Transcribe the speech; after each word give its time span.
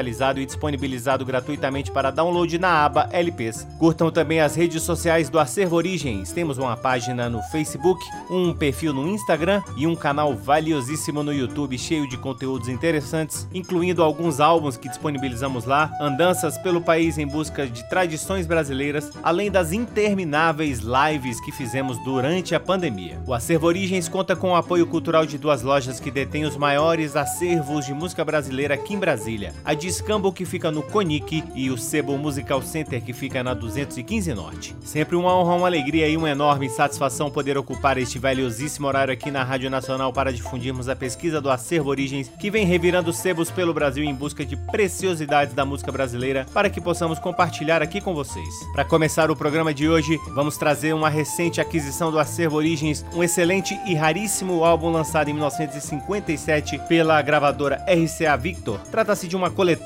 digitalizado 0.00 0.40
e 0.40 0.46
disponibilizado 0.46 1.24
gratuitamente 1.24 1.90
para 1.90 2.10
download 2.10 2.58
na 2.58 2.84
aba 2.84 3.08
LPs. 3.12 3.66
Curtam 3.78 4.10
também 4.10 4.40
as 4.40 4.54
redes 4.54 4.82
sociais 4.82 5.28
do 5.28 5.38
Acervo 5.38 5.76
Origens. 5.76 6.32
Temos 6.32 6.58
uma 6.58 6.76
página 6.76 7.28
no 7.28 7.42
Facebook, 7.42 8.02
um 8.30 8.54
perfil 8.54 8.92
no 8.92 9.06
Instagram 9.06 9.62
e 9.76 9.86
um 9.86 9.94
canal 9.94 10.34
valiosíssimo 10.34 11.22
no 11.22 11.32
YouTube 11.32 11.76
cheio 11.78 12.08
de 12.08 12.16
conteúdos 12.16 12.68
interessantes, 12.68 13.46
incluindo 13.52 14.02
alguns 14.02 14.40
álbuns 14.40 14.76
que 14.76 14.88
disponibilizamos 14.88 15.64
lá, 15.64 15.92
andanças 16.00 16.56
pelo 16.58 16.80
país 16.80 17.18
em 17.18 17.26
busca 17.26 17.66
de 17.66 17.88
tradições 17.88 18.46
brasileiras, 18.46 19.10
além 19.22 19.50
das 19.50 19.72
intermináveis 19.72 20.80
lives 20.80 21.40
que 21.40 21.52
fizemos 21.52 22.02
durante 22.04 22.54
a 22.54 22.60
pandemia. 22.60 23.20
O 23.26 23.34
Acervo 23.34 23.66
Origens 23.66 24.08
conta 24.08 24.34
com 24.34 24.50
o 24.50 24.56
apoio 24.56 24.86
cultural 24.86 25.26
de 25.26 25.36
duas 25.36 25.62
lojas 25.62 26.00
que 26.00 26.10
detêm 26.10 26.44
os 26.44 26.56
maiores 26.56 27.16
acervos 27.16 27.84
de 27.84 27.92
música 27.92 28.24
brasileira 28.24 28.74
aqui 28.74 28.94
em 28.94 28.98
Brasília 28.98 29.50
a 29.64 29.74
Discambo 29.90 30.32
que 30.32 30.44
fica 30.44 30.70
no 30.70 30.84
Conic 30.84 31.42
e 31.52 31.68
o 31.68 31.76
Sebo 31.76 32.16
Musical 32.16 32.62
Center 32.62 33.02
que 33.02 33.12
fica 33.12 33.42
na 33.42 33.54
215 33.54 34.32
Norte. 34.34 34.76
Sempre 34.84 35.16
uma 35.16 35.36
honra, 35.36 35.56
uma 35.56 35.66
alegria 35.66 36.06
e 36.06 36.16
uma 36.16 36.30
enorme 36.30 36.70
satisfação 36.70 37.28
poder 37.28 37.58
ocupar 37.58 37.98
este 37.98 38.16
valiosíssimo 38.16 38.86
horário 38.86 39.12
aqui 39.12 39.32
na 39.32 39.42
Rádio 39.42 39.68
Nacional 39.68 40.12
para 40.12 40.32
difundirmos 40.32 40.88
a 40.88 40.94
pesquisa 40.94 41.40
do 41.40 41.50
Acervo 41.50 41.90
Origens 41.90 42.30
que 42.38 42.52
vem 42.52 42.64
revirando 42.64 43.12
sebos 43.12 43.50
pelo 43.50 43.74
Brasil 43.74 44.04
em 44.04 44.14
busca 44.14 44.46
de 44.46 44.56
preciosidades 44.56 45.54
da 45.54 45.64
música 45.64 45.90
brasileira 45.90 46.46
para 46.54 46.70
que 46.70 46.80
possamos 46.80 47.18
compartilhar 47.18 47.82
aqui 47.82 48.00
com 48.00 48.14
vocês. 48.14 48.46
Para 48.72 48.84
começar 48.84 49.28
o 49.28 49.34
programa 49.34 49.74
de 49.74 49.88
hoje, 49.88 50.20
vamos 50.36 50.56
trazer 50.56 50.92
uma 50.92 51.08
recente 51.08 51.60
aquisição 51.60 52.12
do 52.12 52.18
Acervo 52.20 52.58
Origens, 52.58 53.04
um 53.12 53.24
excelente 53.24 53.76
e 53.88 53.96
raríssimo 53.96 54.62
álbum 54.62 54.92
lançado 54.92 55.30
em 55.30 55.32
1957 55.32 56.78
pela 56.86 57.20
gravadora 57.20 57.84
RCA 57.88 58.36
Victor. 58.36 58.78
Trata-se 58.82 59.26
de 59.26 59.34
uma 59.34 59.50
coletânea 59.50 59.79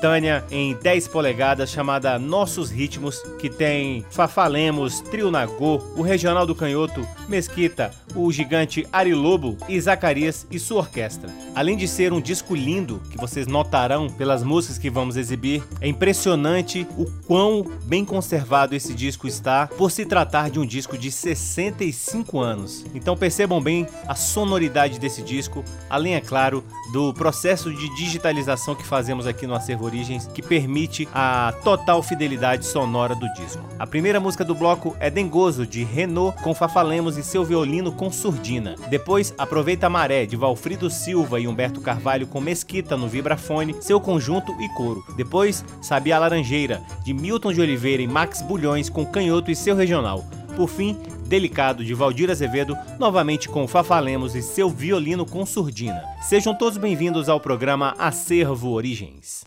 em 0.51 0.75
10 0.75 1.07
polegadas 1.07 1.71
chamada 1.71 2.19
Nossos 2.19 2.69
Ritmos, 2.69 3.21
que 3.39 3.49
tem 3.49 4.05
Fafalemos, 4.11 5.01
Trio 5.01 5.31
Nagô, 5.31 5.81
o 5.95 6.01
Regional 6.01 6.45
do 6.45 6.53
Canhoto, 6.53 7.07
Mesquita, 7.27 7.91
o 8.15 8.31
gigante 8.31 8.87
Ari 8.91 9.13
Lobo 9.13 9.57
e 9.67 9.79
Zacarias 9.79 10.45
e 10.51 10.59
sua 10.59 10.79
orquestra. 10.79 11.29
Além 11.55 11.75
de 11.75 11.87
ser 11.87 12.13
um 12.13 12.21
disco 12.21 12.53
lindo, 12.53 13.01
que 13.09 13.17
vocês 13.17 13.47
notarão 13.47 14.09
pelas 14.09 14.43
músicas 14.43 14.77
que 14.77 14.89
vamos 14.89 15.17
exibir, 15.17 15.63
é 15.81 15.87
impressionante 15.87 16.87
o 16.97 17.05
quão 17.25 17.65
bem 17.85 18.05
conservado 18.05 18.75
esse 18.75 18.93
disco 18.93 19.27
está, 19.27 19.67
por 19.67 19.89
se 19.91 20.05
tratar 20.05 20.49
de 20.49 20.59
um 20.59 20.65
disco 20.65 20.97
de 20.97 21.11
65 21.11 22.39
anos. 22.39 22.85
Então 22.93 23.17
percebam 23.17 23.61
bem 23.61 23.87
a 24.07 24.13
sonoridade 24.13 24.99
desse 24.99 25.21
disco, 25.21 25.63
além, 25.89 26.15
é 26.15 26.21
claro, 26.21 26.63
do 26.91 27.13
processo 27.13 27.73
de 27.73 27.95
digitalização 27.95 28.75
que 28.75 28.85
fazemos 28.85 29.25
aqui 29.25 29.47
no 29.47 29.55
Acervo 29.55 29.84
Origens, 29.85 30.27
que 30.27 30.41
permite 30.41 31.07
a 31.13 31.53
total 31.63 32.03
fidelidade 32.03 32.65
sonora 32.65 33.15
do 33.15 33.31
disco. 33.33 33.63
A 33.79 33.87
primeira 33.87 34.19
música 34.19 34.43
do 34.43 34.55
bloco 34.55 34.95
é 34.99 35.09
Dengoso, 35.09 35.65
de 35.65 35.83
Renault, 35.83 36.41
com 36.41 36.53
Fafalemos 36.53 37.17
e 37.17 37.23
seu 37.23 37.45
violino 37.45 37.91
com 37.91 38.11
surdina. 38.11 38.75
Depois, 38.89 39.33
Aproveita 39.37 39.87
a 39.87 39.89
Maré, 39.89 40.25
de 40.25 40.35
Valfrido 40.35 40.89
Silva 40.89 41.39
e 41.39 41.47
Humberto 41.47 41.81
Carvalho 41.81 42.27
com 42.27 42.41
Mesquita 42.41 42.97
no 42.97 43.07
vibrafone, 43.07 43.75
seu 43.79 43.99
conjunto 43.99 44.51
e 44.61 44.67
coro. 44.69 45.03
Depois, 45.15 45.63
Sabia 45.81 46.17
Laranjeira, 46.17 46.81
de 47.03 47.13
Milton 47.13 47.53
de 47.53 47.61
Oliveira 47.61 48.01
e 48.01 48.07
Max 48.07 48.41
Bulhões 48.41 48.89
com 48.89 49.05
Canhoto 49.05 49.51
e 49.51 49.55
seu 49.55 49.75
regional. 49.75 50.25
Por 50.55 50.69
fim, 50.69 50.97
Delicado 51.27 51.83
de 51.83 51.93
Valdir 51.93 52.29
Azevedo, 52.29 52.77
novamente 52.97 53.49
com 53.49 53.67
Fafalemos 53.67 54.35
e 54.35 54.41
seu 54.41 54.69
violino 54.69 55.25
com 55.25 55.45
surdina. 55.45 56.01
Sejam 56.21 56.55
todos 56.55 56.77
bem-vindos 56.77 57.27
ao 57.27 57.39
programa 57.39 57.93
Acervo 57.97 58.71
Origens. 58.71 59.43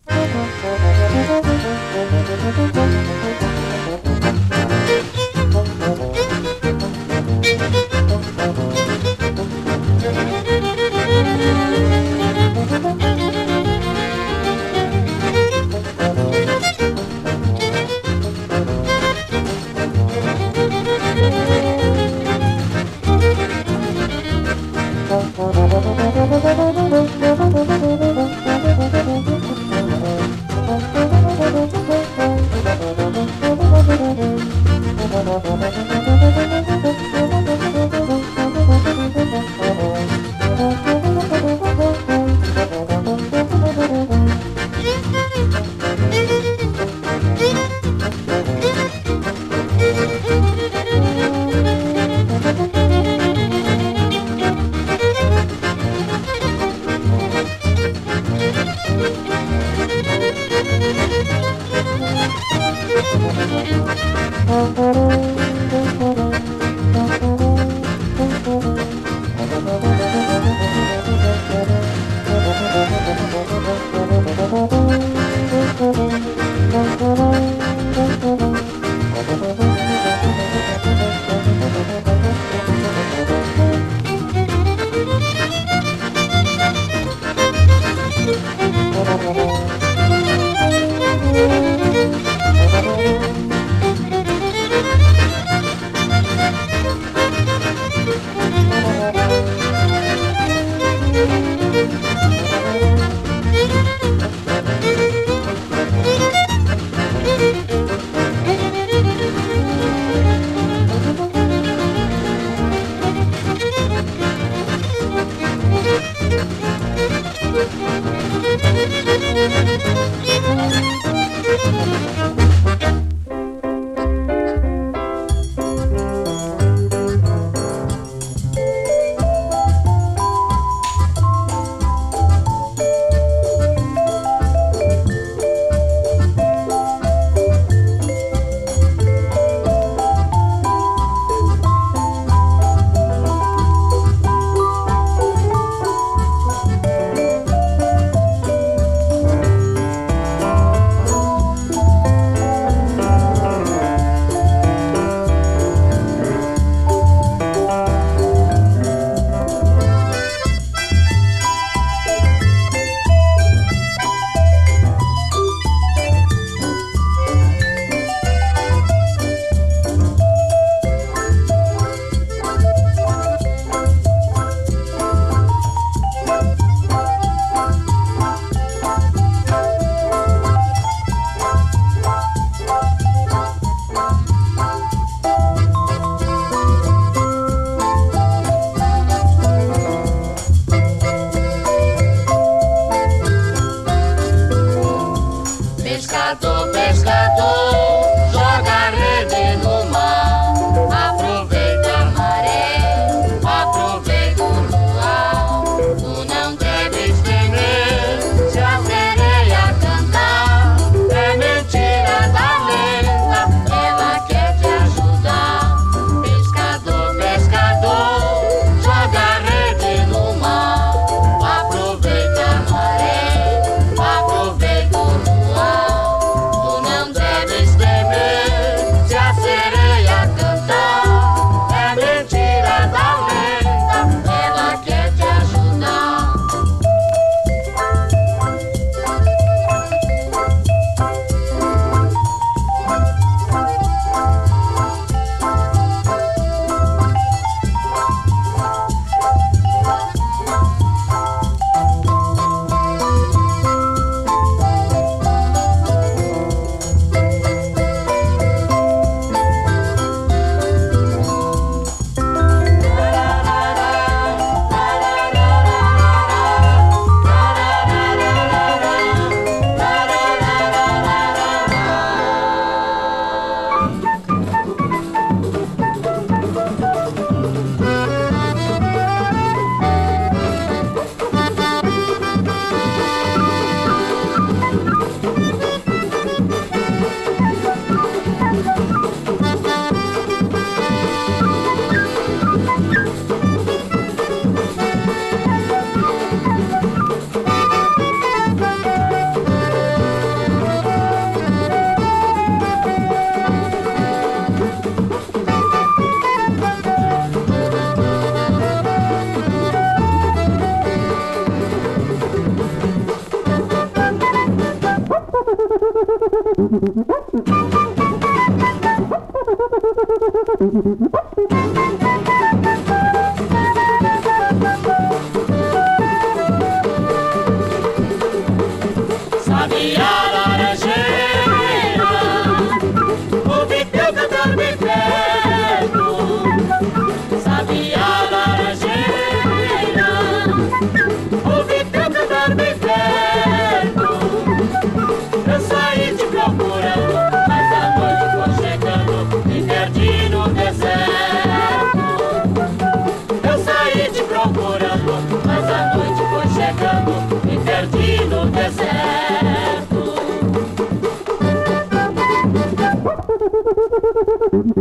Thank 364.51 364.77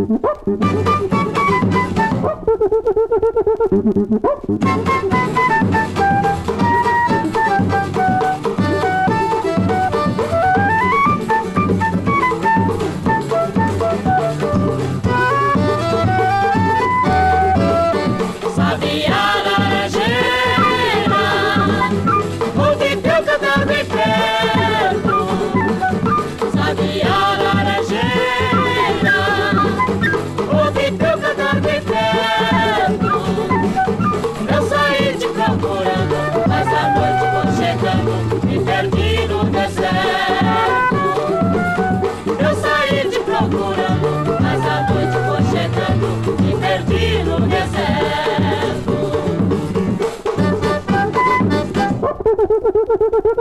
you. 5.98 6.17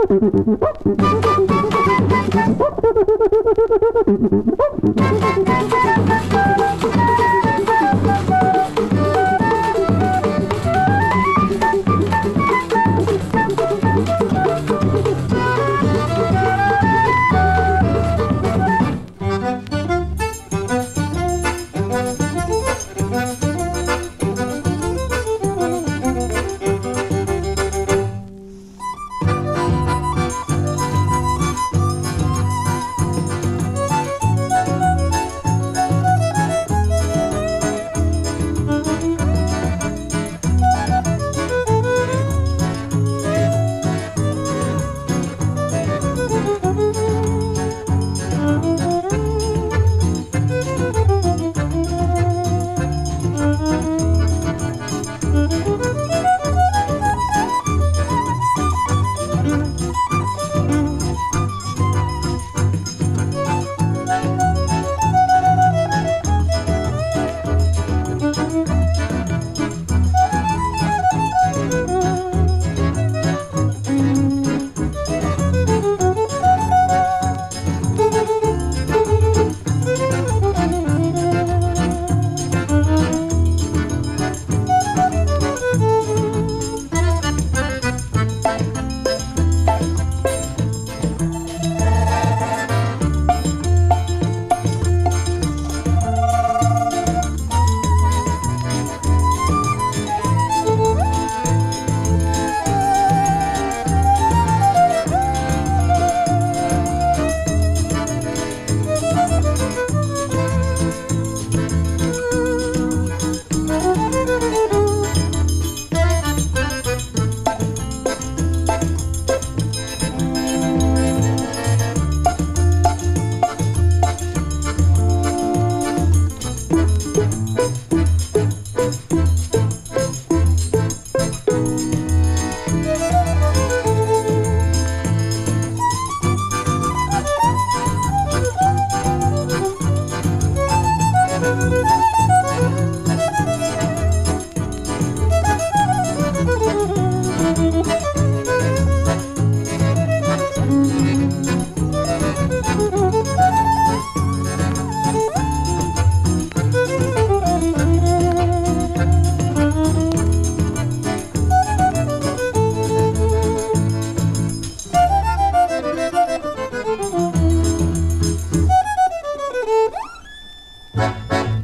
Thank 0.08 0.32
you. 6.08 6.14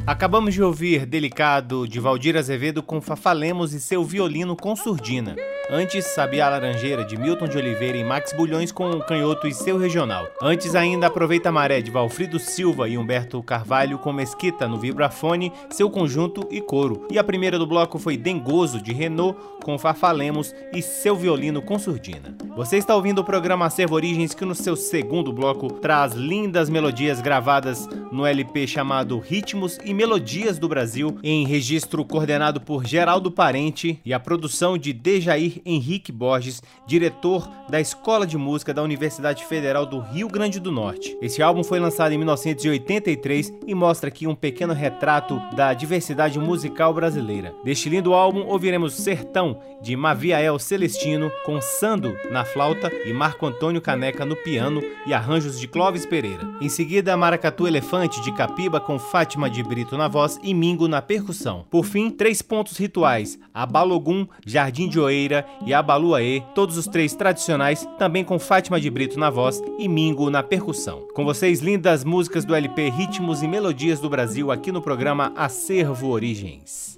Acabamos 0.07 0.55
de 0.55 0.63
ouvir 0.63 1.05
Delicado 1.05 1.87
de 1.87 1.99
Valdir 1.99 2.35
Azevedo 2.35 2.81
com 2.81 2.99
Fafalemos 2.99 3.73
e 3.73 3.79
seu 3.79 4.03
violino 4.03 4.55
com 4.55 4.75
surdina. 4.75 5.35
Antes, 5.69 6.05
Sabia 6.05 6.47
Laranjeira 6.47 7.03
de 7.03 7.17
Milton 7.17 7.47
de 7.47 7.57
Oliveira 7.57 7.97
e 7.97 8.03
Max 8.03 8.31
Bulhões 8.33 8.71
com 8.71 8.91
o 8.91 9.03
Canhoto 9.03 9.47
e 9.47 9.53
seu 9.53 9.79
regional. 9.79 10.27
Antes 10.39 10.75
ainda, 10.75 11.07
Aproveita 11.07 11.51
Maré 11.51 11.81
de 11.81 11.89
Valfrido 11.89 12.37
Silva 12.37 12.87
e 12.87 12.97
Humberto 12.97 13.41
Carvalho 13.41 13.97
com 13.97 14.13
Mesquita 14.13 14.67
no 14.67 14.77
vibrafone, 14.77 15.51
seu 15.71 15.89
conjunto 15.89 16.47
e 16.51 16.61
coro. 16.61 17.07
E 17.09 17.17
a 17.17 17.23
primeira 17.23 17.57
do 17.57 17.65
bloco 17.65 17.97
foi 17.97 18.15
Dengoso 18.15 18.79
de 18.79 18.93
Renault 18.93 19.39
com 19.63 19.79
Fafalemos 19.79 20.53
e 20.71 20.83
seu 20.83 21.15
violino 21.15 21.61
com 21.63 21.79
surdina. 21.79 22.35
Você 22.55 22.77
está 22.77 22.95
ouvindo 22.95 23.19
o 23.19 23.25
programa 23.25 23.65
Acervo 23.65 23.95
Origens 23.95 24.35
que 24.35 24.45
no 24.45 24.53
seu 24.53 24.75
segundo 24.75 25.33
bloco 25.33 25.73
traz 25.73 26.13
lindas 26.13 26.69
melodias 26.69 27.21
gravadas 27.21 27.87
no 28.11 28.25
LP 28.25 28.67
chamado 28.67 29.17
Ritmos 29.17 29.79
e 29.83 29.93
Melodias 29.93 30.59
do 30.59 30.69
Brasil, 30.69 31.17
em 31.23 31.45
registro 31.45 32.05
coordenado 32.05 32.61
por 32.61 32.85
Geraldo 32.85 33.31
Parente 33.31 33.99
e 34.05 34.13
a 34.13 34.19
produção 34.19 34.77
de 34.77 34.93
Dejair 34.93 35.54
Henrique 35.65 36.11
Borges, 36.11 36.61
diretor 36.87 37.47
da 37.69 37.79
Escola 37.79 38.25
de 38.25 38.37
Música 38.37 38.73
da 38.73 38.83
Universidade 38.83 39.45
Federal 39.45 39.85
do 39.85 39.99
Rio 39.99 40.27
Grande 40.27 40.59
do 40.59 40.71
Norte. 40.71 41.17
Esse 41.21 41.41
álbum 41.41 41.63
foi 41.63 41.79
lançado 41.79 42.11
em 42.11 42.17
1983 42.17 43.53
e 43.67 43.75
mostra 43.75 44.07
aqui 44.07 44.27
um 44.27 44.35
pequeno 44.35 44.73
retrato 44.73 45.41
da 45.55 45.73
diversidade 45.73 46.39
musical 46.39 46.93
brasileira. 46.93 47.53
Deste 47.63 47.89
lindo 47.89 48.13
álbum, 48.13 48.45
ouviremos 48.47 48.93
Sertão, 48.93 49.59
de 49.81 49.95
Maviael 49.95 50.57
Celestino, 50.57 51.31
com 51.45 51.61
Sando 51.61 52.15
na 52.31 52.43
flauta 52.43 52.91
e 53.05 53.13
Marco 53.13 53.45
Antônio 53.45 53.81
Caneca 53.81 54.25
no 54.25 54.35
piano 54.35 54.81
e 55.05 55.13
arranjos 55.13 55.59
de 55.59 55.67
Clóvis 55.67 56.05
Pereira. 56.05 56.43
Em 56.61 56.69
seguida, 56.69 57.15
Maracatu 57.15 57.67
Elefante, 57.67 58.21
de 58.21 58.31
Capiba, 58.31 58.79
com 58.79 58.97
Fátima 58.97 59.49
de 59.49 59.61
Brito 59.63 59.97
na 59.97 60.07
voz 60.07 60.39
e 60.43 60.53
Mingo 60.53 60.87
na 60.87 61.01
percussão. 61.01 61.65
Por 61.69 61.85
fim, 61.85 62.09
três 62.09 62.41
pontos 62.41 62.77
rituais, 62.77 63.37
Abalogum, 63.53 64.27
Jardim 64.45 64.87
de 64.87 64.99
Oeira 64.99 65.44
e 65.65 65.73
Abaluaê, 65.73 66.41
todos 66.53 66.77
os 66.77 66.87
três 66.87 67.13
tradicionais, 67.15 67.87
também 67.97 68.23
com 68.23 68.39
Fátima 68.39 68.79
de 68.79 68.89
Brito 68.89 69.19
na 69.19 69.29
voz 69.29 69.61
e 69.77 69.87
Mingo 69.87 70.29
na 70.29 70.43
percussão. 70.43 71.07
Com 71.13 71.23
vocês, 71.23 71.59
lindas 71.59 72.03
músicas 72.03 72.45
do 72.45 72.55
LP 72.55 72.89
Ritmos 72.89 73.41
e 73.41 73.47
Melodias 73.47 73.99
do 73.99 74.09
Brasil 74.09 74.51
aqui 74.51 74.71
no 74.71 74.81
programa 74.81 75.31
Acervo 75.35 76.09
Origens. 76.09 76.97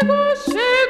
chego, 0.00 0.34
chego. 0.44 0.83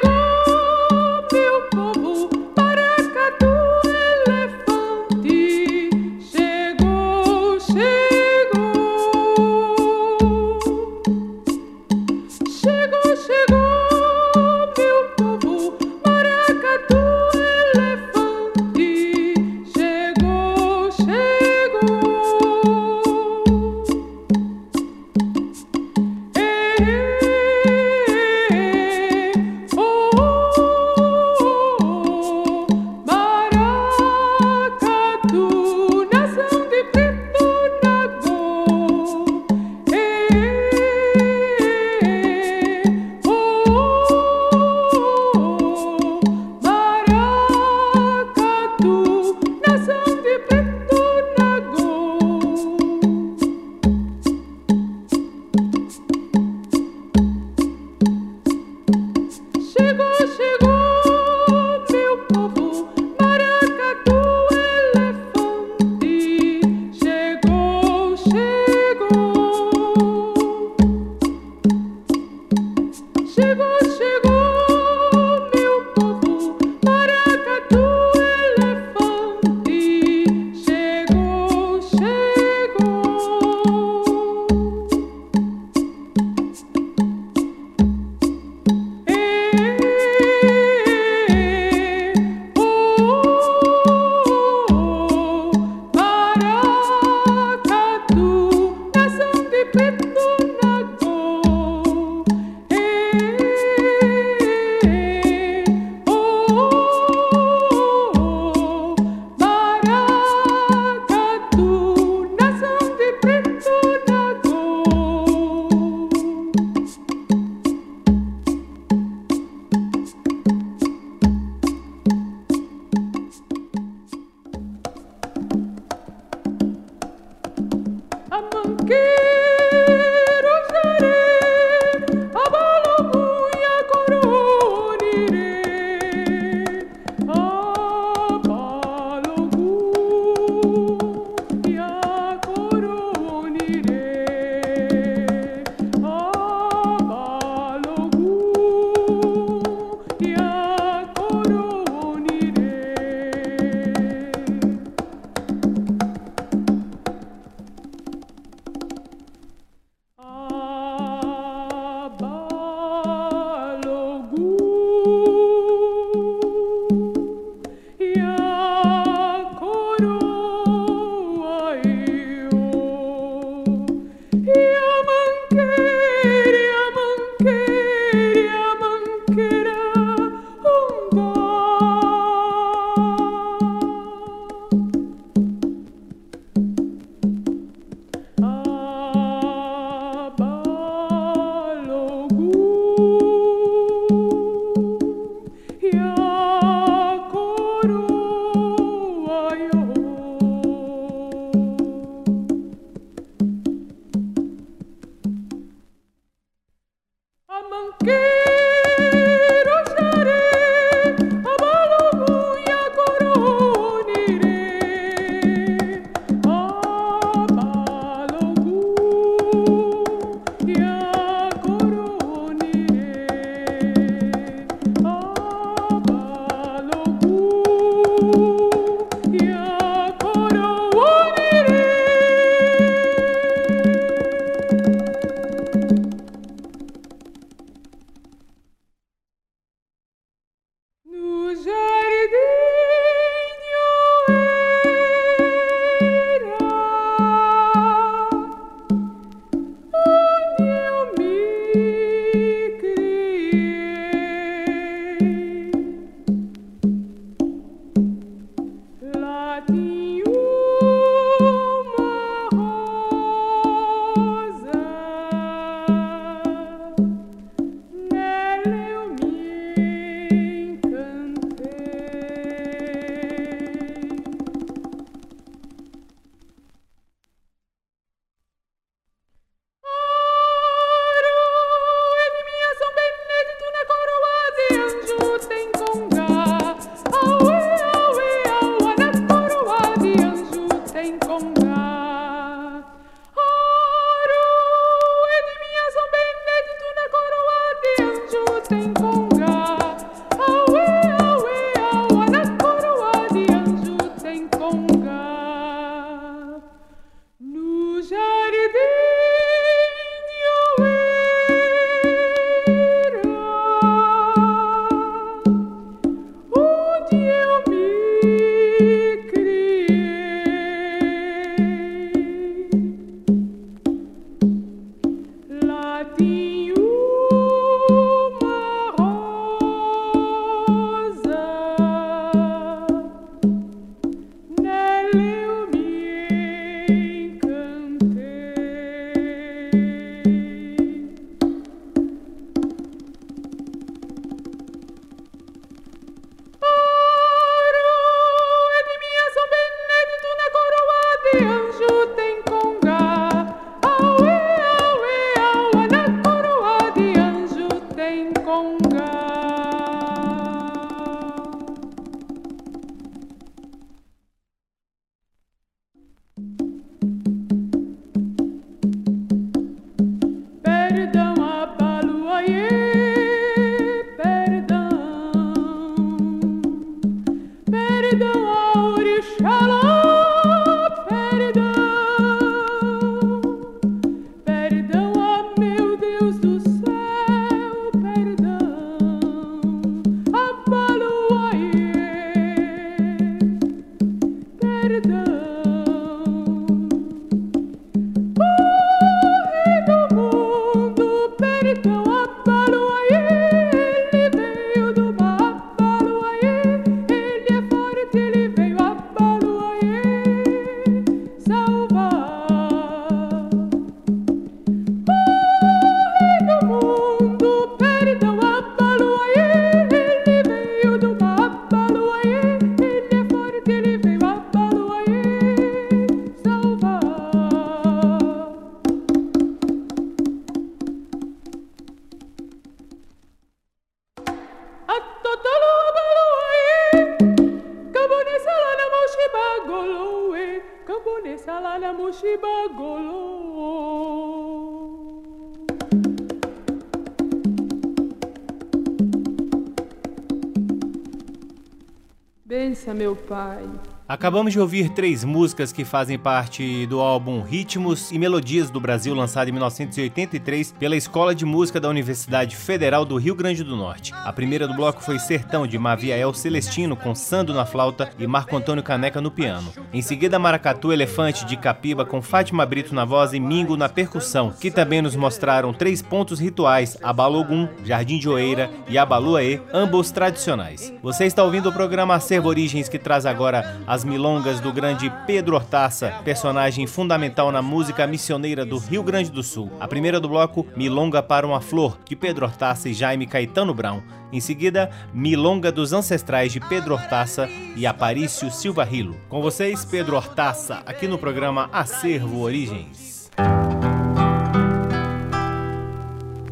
Meu 452.95 453.15
Pai. 453.15 453.67
Acabamos 454.07 454.53
de 454.53 454.59
ouvir 454.59 454.89
três 454.89 455.23
músicas 455.23 455.71
que 455.71 455.83
fazem 455.83 456.15
parte 456.15 456.85
do 456.85 456.99
álbum 456.99 457.41
Ritmos 457.41 458.11
e 458.11 458.19
Melodias 458.19 458.69
do 458.69 458.79
Brasil, 458.79 459.15
lançado 459.15 459.49
em 459.49 459.51
1983 459.51 460.73
pela 460.73 460.95
Escola 460.95 461.33
de 461.33 461.43
Música 461.43 461.79
da 461.79 461.89
Universidade 461.89 462.55
Federal 462.55 463.03
do 463.03 463.17
Rio 463.17 463.33
Grande 463.33 463.63
do 463.63 463.75
Norte. 463.75 464.13
A 464.13 464.31
primeira 464.31 464.67
do 464.67 464.75
bloco 464.75 465.01
foi 465.01 465.17
Sertão, 465.17 465.65
de 465.65 465.79
Maviael 465.79 466.31
Celestino, 466.35 466.95
com 466.95 467.15
Sando 467.15 467.51
na 467.51 467.65
flauta 467.65 468.11
e 468.19 468.27
Marco 468.27 468.55
Antônio 468.55 468.83
Caneca 468.83 469.19
no 469.19 469.31
piano. 469.31 469.73
Em 469.91 470.03
seguida, 470.03 470.37
Maracatu 470.37 470.93
Elefante, 470.93 471.43
de 471.43 471.57
Capiba, 471.57 472.05
com 472.05 472.21
Fátima 472.21 472.63
Brito 472.63 472.93
na 472.93 473.05
voz 473.05 473.33
e 473.33 473.39
Mingo 473.39 473.75
na 473.75 473.89
percussão, 473.89 474.51
que 474.51 474.69
também 474.69 475.01
nos 475.01 475.15
mostraram 475.15 475.73
três 475.73 476.03
pontos 476.03 476.39
rituais, 476.39 476.95
Abalogum, 477.01 477.67
Jardim 477.83 478.19
de 478.19 478.29
Oeira 478.29 478.69
e 478.87 478.99
Abaluaê, 478.99 479.61
ambos 479.73 480.11
tradicionais. 480.11 480.93
Você 481.01 481.25
está 481.25 481.43
ouvindo 481.43 481.69
o 481.69 481.73
programa 481.73 482.13
Acervo 482.13 482.49
Origens, 482.49 482.87
que 482.87 482.99
traz 482.99 483.25
agora 483.25 483.81
a 483.87 483.94
as 483.95 484.03
milongas 484.03 484.59
do 484.59 484.73
grande 484.73 485.09
Pedro 485.25 485.55
Hortaça, 485.55 486.15
personagem 486.25 486.85
fundamental 486.85 487.49
na 487.49 487.61
música 487.61 488.05
missioneira 488.05 488.65
do 488.65 488.77
Rio 488.77 489.01
Grande 489.01 489.31
do 489.31 489.41
Sul. 489.41 489.71
A 489.79 489.87
primeira 489.87 490.19
do 490.19 490.27
bloco, 490.27 490.67
Milonga 490.75 491.23
para 491.23 491.47
uma 491.47 491.61
Flor, 491.61 491.97
de 492.03 492.13
Pedro 492.13 492.45
Hortaça 492.45 492.89
e 492.89 492.93
Jaime 492.93 493.25
Caetano 493.25 493.73
Brown. 493.73 494.01
Em 494.33 494.41
seguida, 494.41 494.91
Milonga 495.13 495.71
dos 495.71 495.93
Ancestrais 495.93 496.51
de 496.51 496.59
Pedro 496.59 496.93
Hortaça 496.93 497.47
e 497.73 497.87
Aparício 497.87 498.51
Silva 498.51 498.83
Rilo. 498.83 499.15
Com 499.29 499.41
vocês, 499.41 499.85
Pedro 499.85 500.17
Hortaça, 500.17 500.83
aqui 500.85 501.07
no 501.07 501.17
programa 501.17 501.69
Acervo 501.71 502.41
Origens. 502.41 503.31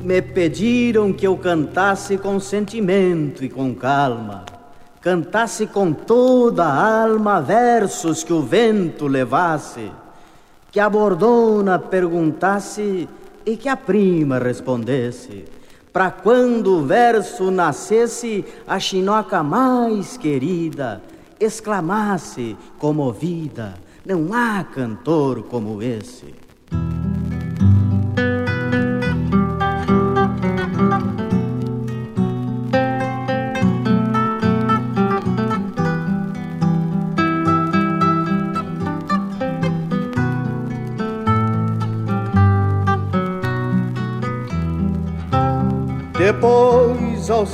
me 0.04 0.22
pediram 0.22 1.14
que 1.14 1.26
eu 1.26 1.38
cantasse 1.38 2.18
com 2.18 2.38
sentimento 2.38 3.44
e 3.44 3.50
com 3.50 3.74
calma, 3.74 4.44
cantasse 5.04 5.68
com 5.68 5.92
toda 5.92 6.63
a 6.63 7.04
alma 7.04 7.42
versos 7.42 8.24
que 8.24 8.32
o 8.32 8.42
vento 8.42 9.06
levasse, 9.06 9.92
que 10.72 10.80
a 10.80 10.89
bordona 10.89 11.78
perguntasse 11.78 13.10
e 13.46 13.58
que 13.58 13.68
a 13.68 13.76
prima 13.76 14.39
respondesse, 14.39 15.44
para 15.92 16.10
quando 16.10 16.78
o 16.78 16.86
verso 16.86 17.52
nascesse, 17.52 18.46
a 18.66 18.80
chinoca 18.80 19.44
mais 19.44 20.16
querida 20.16 21.04
exclamasse 21.38 22.56
comovida: 22.80 23.76
Não 24.06 24.34
há 24.34 24.63
cantor 24.63 25.44
como 25.44 25.84
esse. 25.84 26.43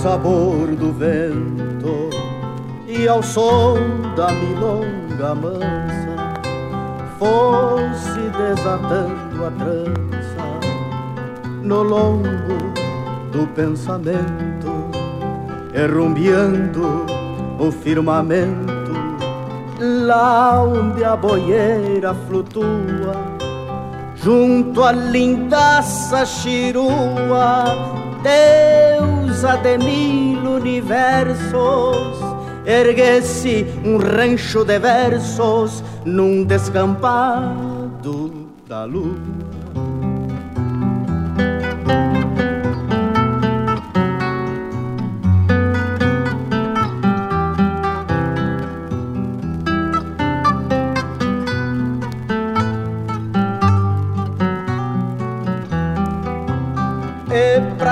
Sabor 0.01 0.67
do 0.77 0.93
vento 0.93 2.09
e 2.87 3.05
ao 3.05 3.21
som 3.21 3.75
da 4.15 4.31
milonga 4.31 5.35
mansa 5.35 6.39
fosse 7.19 8.21
desatando 8.37 9.45
a 9.45 9.51
trança 9.51 10.59
no 11.61 11.83
longo 11.83 12.29
do 13.33 13.45
pensamento, 13.47 14.89
errumbiando 15.73 17.05
o 17.59 17.69
firmamento. 17.69 18.69
Lá 19.81 20.63
onde 20.63 21.03
a 21.03 21.17
boieira 21.17 22.13
flutua 22.13 23.15
junto 24.15 24.81
à 24.81 24.93
lindaça 24.93 26.25
chirua 26.25 27.65
deusa 29.39 29.55
de 29.57 29.77
mil 29.77 30.55
universos, 30.55 32.19
ergue-se 32.65 33.65
um 33.85 33.97
rancho 33.97 34.65
de 34.65 34.77
versos 34.79 35.81
num 36.03 36.43
descampado 36.43 38.31
da 38.67 38.83
lua. 38.83 39.15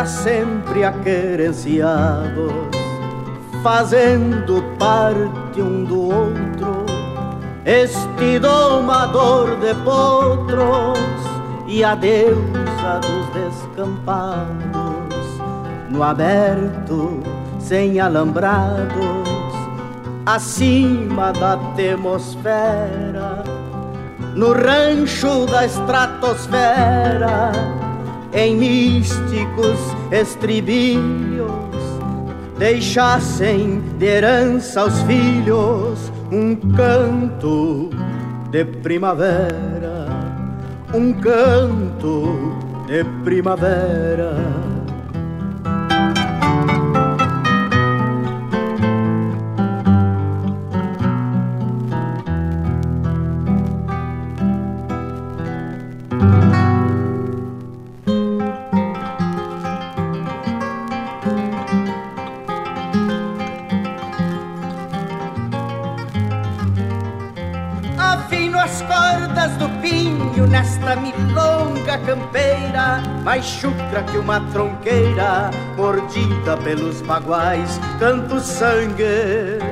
sempre 0.05 0.56
aquerenciados, 0.83 2.51
fazendo 3.63 4.63
parte 4.77 5.61
um 5.61 5.83
do 5.83 6.01
outro, 6.03 6.85
este 7.65 8.39
domador 8.39 9.57
de 9.57 9.73
potros 9.83 10.99
e 11.67 11.83
a 11.83 11.95
deusa 11.95 13.01
dos 13.01 13.27
descampados, 13.33 14.47
no 15.89 16.01
aberto, 16.03 17.21
sem 17.59 17.99
alambrados, 17.99 19.27
acima 20.25 21.33
da 21.33 21.53
atmosfera, 21.53 23.43
no 24.33 24.53
rancho 24.53 25.45
da 25.45 25.65
estratosfera 25.65 27.51
em 28.33 28.55
místicos 28.55 29.79
estribilhos 30.11 31.57
deixassem 32.57 33.81
de 33.97 34.05
herança 34.05 34.81
aos 34.81 34.99
filhos 35.03 36.11
um 36.31 36.55
canto 36.55 37.89
de 38.49 38.65
primavera, 38.65 40.07
um 40.93 41.13
canto 41.13 42.55
de 42.87 43.03
primavera. 43.23 44.76
Chucra 73.47 74.03
que 74.03 74.17
uma 74.17 74.41
tronqueira, 74.51 75.49
mordida 75.77 76.57
pelos 76.57 77.01
baguais, 77.01 77.79
tantos 77.97 78.43
sangues 78.43 79.63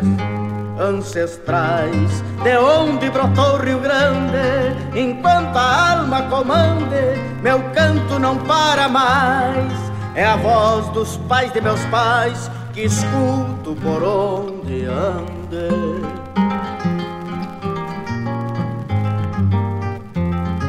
ancestrais, 0.80 2.24
de 2.44 2.58
onde 2.58 3.10
brotou 3.10 3.58
Rio 3.58 3.80
Grande, 3.80 4.76
enquanto 4.96 5.56
a 5.58 6.00
alma 6.00 6.24
comande, 6.24 7.20
meu 7.42 7.62
canto 7.74 8.18
não 8.18 8.38
para 8.38 8.88
mais. 8.88 9.74
É 10.16 10.26
a 10.26 10.38
voz 10.38 10.88
dos 10.90 11.18
pais 11.28 11.52
de 11.52 11.60
meus 11.60 11.84
pais 11.86 12.50
que 12.74 12.86
escuto 12.86 13.76
por 13.82 14.02
onde 14.02 14.86
ande. 14.86 16.02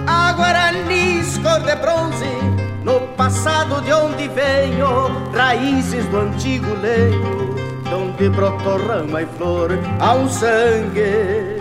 A 0.09 0.33
Guaranis 0.33 1.39
cor 1.39 1.61
de 1.61 1.77
bronze 1.77 2.56
no 2.87 3.01
passado 3.17 3.83
de 3.83 3.93
onde 3.93 4.29
venho, 4.29 5.11
raízes 5.35 6.07
do 6.07 6.19
antigo 6.19 6.73
leio, 6.81 7.57
onde 7.93 8.29
brotou 8.29 8.79
rama 8.79 9.23
e 9.23 9.27
flor, 9.37 9.71
há 9.99 10.15
um 10.15 10.29
sangue 10.29 11.59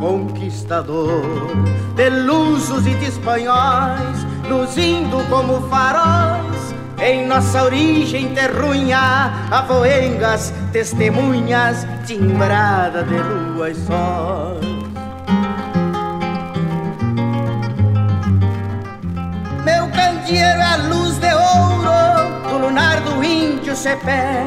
conquistador, 0.00 1.22
de 1.94 2.08
lusos 2.08 2.86
e 2.86 2.94
de 2.94 3.08
espanhóis, 3.08 4.26
luzindo 4.48 5.18
como 5.28 5.60
faróis, 5.68 6.74
em 6.98 7.26
nossa 7.26 7.64
origem 7.64 8.34
terrunha, 8.34 9.48
avoengas, 9.50 10.50
testemunhas, 10.72 11.86
timbrada 12.06 13.02
de 13.02 13.18
lua 13.18 13.70
e 13.70 13.74
sol. 13.74 14.73
Candeeiro 20.24 20.60
é 20.60 20.62
a 20.62 20.76
luz 20.76 21.18
de 21.18 21.32
ouro 21.32 22.48
do 22.48 22.58
lunar 22.58 23.00
do 23.02 23.22
índio 23.22 23.76
Cepé, 23.76 24.46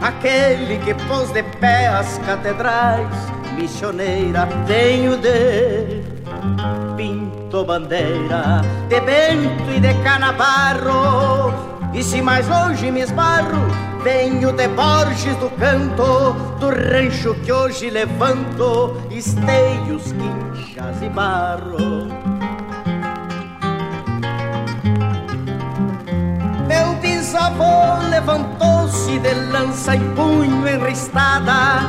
aquele 0.00 0.78
que 0.78 0.94
pôs 1.06 1.30
de 1.32 1.42
pé 1.42 1.86
as 1.86 2.18
catedrais, 2.18 3.08
missioneira, 3.54 4.48
tenho 4.66 5.18
de 5.18 6.02
Pinto 6.96 7.64
Bandeira, 7.64 8.62
de 8.88 9.00
Bento 9.00 9.70
e 9.76 9.80
de 9.80 9.94
Canabarro, 10.02 11.52
e 11.92 12.02
se 12.02 12.22
mais 12.22 12.48
longe 12.48 12.90
me 12.90 13.02
esbarro, 13.02 13.66
venho 14.02 14.52
de 14.52 14.68
Borges 14.68 15.36
do 15.36 15.50
Canto, 15.50 16.32
do 16.58 16.70
rancho 16.70 17.34
que 17.44 17.52
hoje 17.52 17.90
levanto, 17.90 18.96
esteios, 19.10 20.12
quinchas 20.12 21.02
e 21.02 21.08
barro. 21.10 22.27
Bisavô 27.28 28.08
levantou-se 28.08 29.18
de 29.18 29.34
lança 29.52 29.94
em 29.94 30.14
punho 30.14 30.66
enristada 30.66 31.82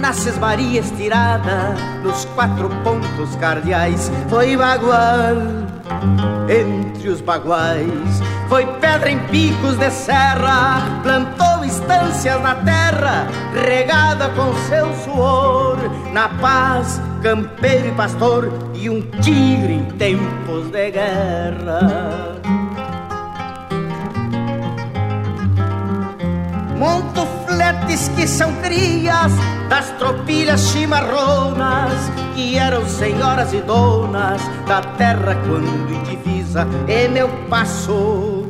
nas 0.00 0.26
esmaria 0.26 0.80
estirada 0.80 1.76
nos 2.02 2.24
quatro 2.34 2.68
pontos 2.82 3.36
cardeais. 3.36 4.10
Foi 4.28 4.56
bagual 4.56 5.36
entre 6.48 7.08
os 7.08 7.20
baguais 7.20 8.20
foi 8.48 8.66
pedra 8.66 9.10
em 9.10 9.18
picos 9.28 9.78
de 9.78 9.90
serra 9.90 10.82
plantou 11.04 11.64
estâncias 11.64 12.42
na 12.42 12.56
terra 12.56 13.28
regada 13.64 14.28
com 14.30 14.52
seu 14.68 14.92
suor. 15.04 15.78
Na 16.12 16.28
paz 16.28 17.00
campeiro 17.22 17.88
e 17.88 17.92
pastor 17.92 18.52
e 18.74 18.90
um 18.90 19.00
tigre 19.20 19.74
em 19.74 19.84
tempos 19.84 20.68
de 20.72 20.90
guerra 20.90 22.34
gentes 27.94 28.08
que 28.08 28.26
são 28.26 28.52
crias 28.56 29.32
das 29.68 29.90
tropilhas 29.92 30.68
chimarronas, 30.68 31.92
que 32.34 32.58
eram 32.58 32.86
senhoras 32.86 33.52
e 33.52 33.60
donas 33.60 34.40
da 34.66 34.80
terra 34.82 35.36
quando 35.46 35.94
indivisa, 35.94 36.66
e 36.88 37.08
meu 37.08 37.28
passo 37.48 38.46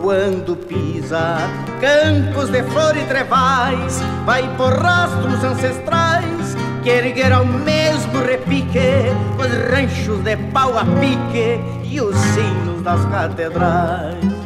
quando 0.00 0.56
pisa 0.56 1.38
campos 1.80 2.50
de 2.50 2.62
flor 2.64 2.96
e 2.96 3.04
trevais, 3.04 4.00
vai 4.24 4.42
por 4.56 4.72
rastros 4.72 5.42
ancestrais 5.44 6.56
que 6.82 6.90
ergueram 6.90 7.44
mesmo 7.44 8.24
repique 8.24 8.78
os 9.38 9.70
ranchos 9.70 10.22
de 10.24 10.36
pau 10.52 10.76
a 10.76 10.84
pique 10.84 11.60
e 11.84 12.00
os 12.00 12.16
sinos 12.16 12.82
das 12.82 13.04
catedrais. 13.06 14.41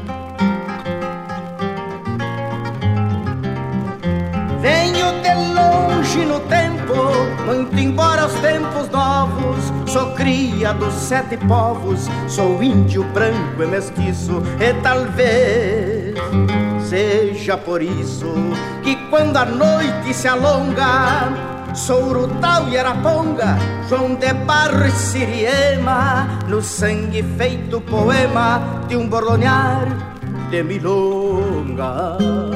Venho 4.67 5.23
de 5.23 5.33
longe 5.55 6.25
no 6.25 6.41
tempo, 6.41 6.97
muito 7.47 7.79
embora 7.79 8.27
os 8.27 8.35
tempos 8.41 8.89
novos. 8.91 9.73
Sou 9.87 10.11
cria 10.15 10.73
dos 10.73 10.93
sete 10.93 11.37
povos, 11.37 12.09
sou 12.27 12.61
índio 12.61 13.05
branco 13.15 13.63
e 13.63 13.67
mestiço, 13.67 14.43
e 14.59 14.75
talvez 14.83 16.17
seja 16.85 17.57
por 17.57 17.81
isso 17.81 18.27
que 18.83 18.97
quando 19.09 19.37
a 19.37 19.45
noite 19.45 20.13
se 20.13 20.27
alonga, 20.27 21.29
sou 21.73 22.03
Urutau 22.09 22.69
e 22.69 22.77
Araponga, 22.77 23.57
João 23.89 24.17
de 24.17 24.33
Barro 24.33 24.85
e 24.85 24.91
Siriema, 24.91 26.27
no 26.49 26.61
sangue 26.61 27.23
feito 27.39 27.81
poema 27.83 28.61
de 28.89 28.97
um 28.97 29.09
borlonhar 29.09 29.87
de 30.51 30.61
milonga. 30.65 32.56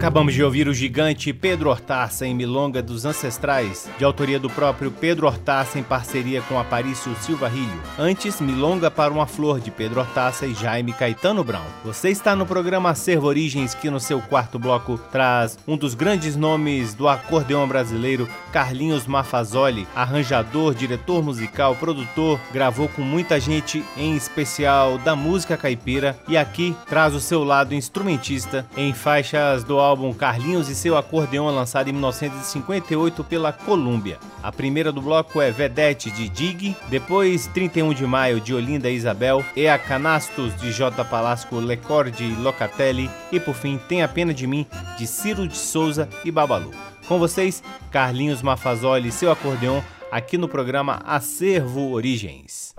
Acabamos 0.00 0.32
de 0.32 0.42
ouvir 0.42 0.66
o 0.66 0.72
gigante 0.72 1.30
Pedro 1.30 1.68
Hortaça 1.68 2.26
em 2.26 2.34
Milonga 2.34 2.82
dos 2.82 3.04
Ancestrais, 3.04 3.86
de 3.98 4.02
autoria 4.02 4.40
do 4.40 4.48
próprio 4.48 4.90
Pedro 4.90 5.26
Hortaça 5.26 5.78
em 5.78 5.82
parceria 5.82 6.40
com 6.40 6.58
Aparício 6.58 7.14
Silva 7.16 7.48
Rilho. 7.48 7.82
Antes, 7.98 8.40
Milonga 8.40 8.90
para 8.90 9.12
uma 9.12 9.26
Flor 9.26 9.60
de 9.60 9.70
Pedro 9.70 10.00
Hortaça 10.00 10.46
e 10.46 10.54
Jaime 10.54 10.94
Caetano 10.94 11.44
Brown. 11.44 11.66
Você 11.84 12.08
está 12.08 12.34
no 12.34 12.46
programa 12.46 12.88
Acervo 12.88 13.26
Origens, 13.26 13.74
que 13.74 13.90
no 13.90 14.00
seu 14.00 14.22
quarto 14.22 14.58
bloco 14.58 14.96
traz 15.12 15.58
um 15.68 15.76
dos 15.76 15.92
grandes 15.92 16.34
nomes 16.34 16.94
do 16.94 17.06
acordeão 17.06 17.68
brasileiro, 17.68 18.26
Carlinhos 18.54 19.06
Mafazoli, 19.06 19.86
arranjador, 19.94 20.74
diretor 20.74 21.22
musical, 21.22 21.76
produtor, 21.76 22.40
gravou 22.54 22.88
com 22.88 23.02
muita 23.02 23.38
gente, 23.38 23.84
em 23.98 24.16
especial 24.16 24.96
da 24.96 25.14
música 25.14 25.58
caipira, 25.58 26.18
e 26.26 26.38
aqui 26.38 26.74
traz 26.88 27.14
o 27.14 27.20
seu 27.20 27.44
lado 27.44 27.74
instrumentista 27.74 28.66
em 28.74 28.94
faixas 28.94 29.62
do 29.62 29.78
álbum 29.78 29.89
Carlinhos 30.14 30.68
e 30.68 30.74
seu 30.74 30.96
acordeão 30.96 31.46
lançado 31.46 31.88
em 31.88 31.92
1958 31.92 33.24
pela 33.24 33.52
Columbia. 33.52 34.18
A 34.42 34.50
primeira 34.50 34.90
do 34.90 35.00
bloco 35.00 35.40
é 35.40 35.50
Vedete 35.50 36.10
de 36.10 36.28
Dig, 36.28 36.76
depois 36.88 37.46
31 37.48 37.92
de 37.94 38.06
maio 38.06 38.40
de 38.40 38.54
Olinda 38.54 38.90
e 38.90 38.94
Isabel, 38.94 39.44
a 39.72 39.78
Canastos 39.78 40.54
de 40.56 40.72
J. 40.72 41.04
Palasco, 41.04 41.56
Lecorde 41.56 42.24
e 42.24 42.34
Locatelli 42.34 43.10
e 43.30 43.38
por 43.38 43.54
fim 43.54 43.78
Tem 43.88 44.02
a 44.02 44.08
Pena 44.08 44.32
de 44.32 44.46
Mim 44.46 44.66
de 44.96 45.06
Ciro 45.06 45.46
de 45.46 45.56
Souza 45.56 46.08
e 46.24 46.30
Babalu. 46.30 46.70
Com 47.06 47.18
vocês, 47.18 47.62
Carlinhos 47.90 48.42
Mafazoli 48.42 49.08
e 49.08 49.12
seu 49.12 49.30
acordeão 49.30 49.82
aqui 50.10 50.38
no 50.38 50.48
programa 50.48 51.00
Acervo 51.04 51.90
Origens. 51.90 52.74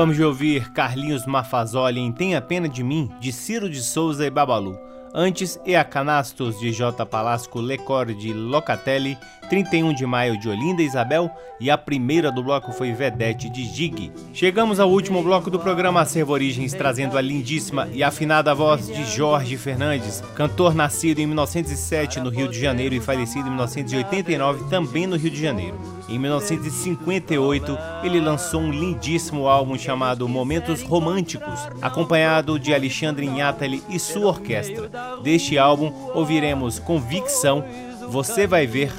Acabamos 0.00 0.16
de 0.16 0.24
ouvir 0.24 0.72
Carlinhos 0.72 1.26
Mafazoli 1.26 2.00
em 2.00 2.10
Tenha 2.10 2.40
Pena 2.40 2.66
de 2.66 2.82
Mim, 2.82 3.10
de 3.20 3.30
Ciro 3.30 3.68
de 3.68 3.82
Souza 3.82 4.24
e 4.24 4.30
Babalu. 4.30 4.78
Antes, 5.14 5.60
E 5.66 5.76
a 5.76 5.84
Canastos, 5.84 6.58
de 6.58 6.72
J. 6.72 7.04
Palasco 7.04 7.60
Lecor 7.60 8.06
de 8.06 8.32
Locatelli, 8.32 9.18
31 9.50 9.92
de 9.92 10.06
maio 10.06 10.40
de 10.40 10.48
Olinda 10.48 10.80
Isabel 10.80 11.30
e 11.60 11.70
a 11.70 11.76
primeira 11.76 12.32
do 12.32 12.42
bloco 12.42 12.72
foi 12.72 12.92
Vedete 12.92 13.50
de 13.50 13.64
Gig. 13.64 14.10
Chegamos 14.32 14.80
ao 14.80 14.90
último 14.90 15.22
bloco 15.22 15.50
do 15.50 15.58
programa 15.58 16.00
Acervo 16.00 16.32
Origens, 16.32 16.72
trazendo 16.72 17.18
a 17.18 17.20
lindíssima 17.20 17.86
e 17.92 18.02
afinada 18.02 18.54
voz 18.54 18.86
de 18.86 19.04
Jorge 19.04 19.56
Fernandes, 19.56 20.22
cantor 20.34 20.74
nascido 20.74 21.18
em 21.18 21.26
1907 21.26 22.20
no 22.20 22.30
Rio 22.30 22.48
de 22.48 22.58
Janeiro 22.58 22.94
e 22.94 23.00
falecido 23.00 23.46
em 23.46 23.50
1989 23.50 24.70
também 24.70 25.06
no 25.06 25.16
Rio 25.16 25.30
de 25.30 25.40
Janeiro. 25.40 25.78
Em 26.08 26.18
1958, 26.18 27.78
ele 28.02 28.20
lançou 28.20 28.60
um 28.60 28.72
lindíssimo 28.72 29.46
álbum 29.46 29.78
chamado 29.78 30.28
Momentos 30.28 30.82
Românticos, 30.82 31.60
acompanhado 31.80 32.58
de 32.58 32.74
Alexandre 32.74 33.26
Inhatali 33.26 33.80
e 33.88 33.98
sua 33.98 34.26
orquestra. 34.26 34.90
Deste 35.22 35.56
álbum, 35.56 35.92
ouviremos 36.12 36.80
Convicção, 36.80 37.64
Você 38.10 38.44
Vai 38.44 38.66
Ver, 38.66 38.92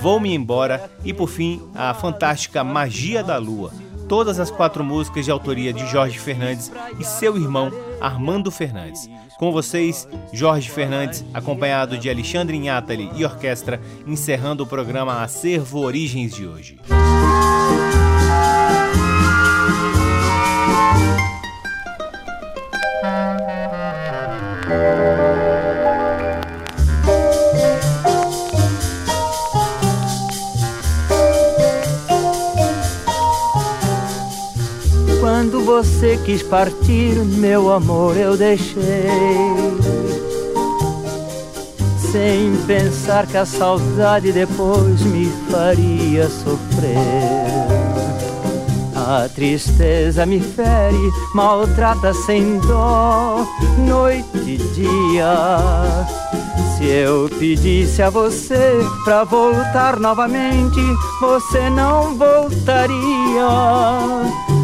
Vou-me 0.00 0.34
Embora 0.34 0.90
e, 1.02 1.14
por 1.14 1.28
fim, 1.28 1.62
a 1.74 1.94
fantástica 1.94 2.62
Magia 2.62 3.24
da 3.24 3.38
Lua. 3.38 3.72
Todas 4.06 4.38
as 4.38 4.50
quatro 4.50 4.84
músicas 4.84 5.24
de 5.24 5.30
autoria 5.30 5.72
de 5.72 5.86
Jorge 5.86 6.18
Fernandes 6.18 6.70
e 6.98 7.04
seu 7.04 7.36
irmão 7.36 7.72
Armando 7.98 8.50
Fernandes. 8.50 9.08
Com 9.38 9.50
vocês, 9.52 10.06
Jorge 10.32 10.70
Fernandes, 10.70 11.24
acompanhado 11.32 11.96
de 11.96 12.10
Alexandre 12.10 12.56
Inhatali 12.56 13.10
e 13.14 13.24
orquestra, 13.24 13.80
encerrando 14.06 14.64
o 14.64 14.66
programa 14.66 15.22
Acervo 15.22 15.80
Origens 15.80 16.34
de 16.34 16.46
hoje. 16.46 16.78
Você 35.78 36.18
quis 36.24 36.42
partir, 36.42 37.14
meu 37.38 37.72
amor, 37.72 38.16
eu 38.16 38.36
deixei 38.36 38.82
sem 42.10 42.56
pensar 42.66 43.28
que 43.28 43.36
a 43.36 43.46
saudade 43.46 44.32
depois 44.32 45.00
me 45.02 45.32
faria 45.48 46.28
sofrer. 46.28 46.96
A 48.96 49.28
tristeza 49.28 50.26
me 50.26 50.40
fere, 50.40 51.12
maltrata 51.32 52.12
sem 52.12 52.58
dó, 52.58 53.46
noite 53.86 54.26
e 54.34 54.56
dia. 54.74 55.36
Se 56.76 56.86
eu 56.86 57.30
pedisse 57.38 58.02
a 58.02 58.10
você 58.10 58.80
pra 59.04 59.22
voltar 59.22 60.00
novamente, 60.00 60.80
você 61.20 61.70
não 61.70 62.16
voltaria. 62.16 62.98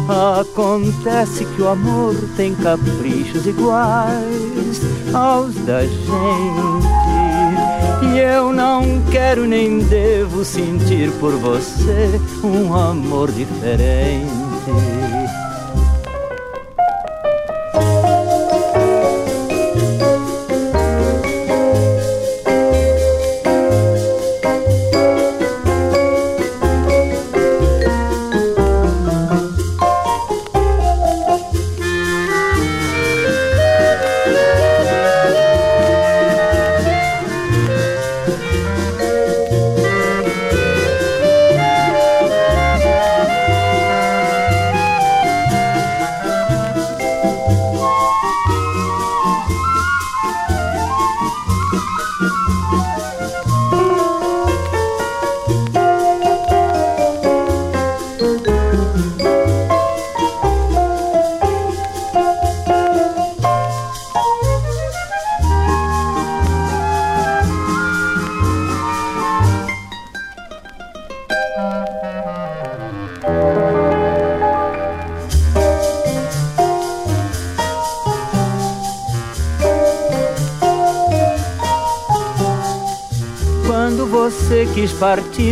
Acontece 0.07 1.45
que 1.45 1.61
o 1.61 1.67
amor 1.67 2.15
tem 2.37 2.53
caprichos 2.53 3.47
iguais 3.47 4.81
aos 5.13 5.55
da 5.65 5.83
gente. 5.83 6.05
E 8.13 8.19
eu 8.19 8.53
não 8.53 9.01
quero 9.11 9.45
nem 9.45 9.79
devo 9.79 10.45
sentir 10.45 11.11
por 11.19 11.33
você 11.33 12.21
um 12.43 12.73
amor 12.73 13.31
diferente. 13.31 14.29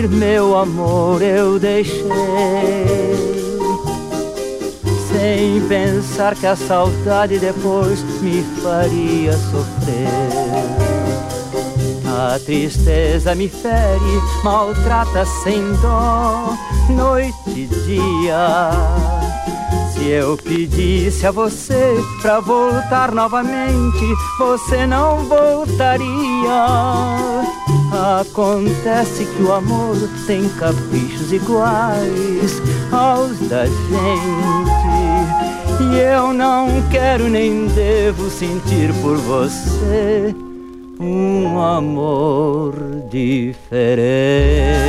Partir, 0.04 0.08
meu 0.10 0.58
amor, 0.58 1.22
eu 1.22 1.60
deixei. 1.60 2.04
Sem 5.10 5.62
pensar 5.68 6.36
que 6.36 6.46
a 6.46 6.56
saudade 6.56 7.40
depois 7.40 8.04
me 8.22 8.44
faria 8.62 9.34
sofrer. 9.34 10.08
A 12.06 12.40
tristeza 12.40 13.34
me 13.36 13.48
fere, 13.48 14.22
maltrata 14.44 15.26
sem 15.44 15.62
dó, 15.82 16.56
noite 16.90 17.34
e 17.48 17.68
dia. 17.68 18.72
Se 19.94 20.08
eu 20.10 20.38
pedisse 20.38 21.26
a 21.26 21.32
você 21.32 21.96
pra 22.22 22.40
voltar 22.40 23.12
novamente, 23.12 24.06
você 24.38 24.86
não 24.86 25.26
voltaria. 25.26 26.04
Acontece 27.94 29.24
que 29.24 29.44
o 29.44 29.54
amor 29.54 29.96
tem 30.26 30.50
caprichos 30.50 31.32
iguais 31.32 32.60
aos 32.92 33.38
da 33.48 33.68
gente. 33.68 34.74
E 35.80 36.00
eu 36.00 36.34
não 36.34 36.68
quero 36.90 37.30
nem 37.30 37.68
devo 37.68 38.32
sentir 38.32 38.92
por 39.00 39.18
você 39.18 40.34
um 41.00 41.60
amor 41.62 42.74
diferente. 43.12 44.83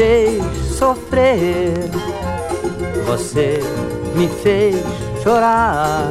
Fez 0.00 0.42
sofrer, 0.78 1.74
você 3.04 3.60
me 4.14 4.28
fez 4.28 4.76
chorar. 5.22 6.10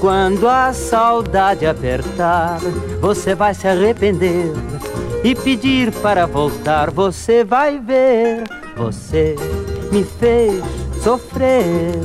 Quando 0.00 0.48
a 0.48 0.72
saudade 0.72 1.66
apertar, 1.66 2.60
você 3.00 3.34
vai 3.34 3.52
se 3.52 3.66
arrepender 3.66 4.52
e 5.24 5.34
pedir 5.34 5.90
para 5.94 6.24
voltar. 6.24 6.92
Você 6.92 7.42
vai 7.42 7.80
ver, 7.80 8.44
você 8.76 9.34
me 9.90 10.04
fez 10.04 10.62
sofrer, 11.02 11.98